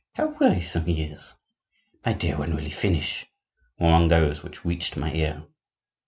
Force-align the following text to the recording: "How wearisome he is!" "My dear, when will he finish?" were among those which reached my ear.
"How 0.15 0.29
wearisome 0.39 0.87
he 0.87 1.03
is!" 1.03 1.35
"My 2.03 2.13
dear, 2.13 2.35
when 2.35 2.55
will 2.55 2.63
he 2.63 2.71
finish?" 2.71 3.27
were 3.77 3.85
among 3.85 4.07
those 4.07 4.41
which 4.41 4.65
reached 4.65 4.97
my 4.97 5.13
ear. 5.13 5.45